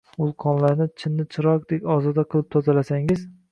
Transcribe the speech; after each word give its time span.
Vulqonlarni 0.21 0.87
chinni-chiroqdek 1.01 1.87
ozoda 1.99 2.25
qilib 2.35 2.51
tozalasangiz 2.59 3.25